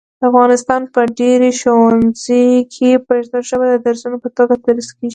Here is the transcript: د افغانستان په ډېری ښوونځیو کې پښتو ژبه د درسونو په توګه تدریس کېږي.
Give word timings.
د 0.19 0.21
افغانستان 0.29 0.81
په 0.93 1.01
ډېری 1.19 1.51
ښوونځیو 1.59 2.67
کې 2.73 2.89
پښتو 3.07 3.37
ژبه 3.47 3.65
د 3.69 3.75
درسونو 3.85 4.17
په 4.23 4.29
توګه 4.37 4.53
تدریس 4.63 4.89
کېږي. 4.97 5.09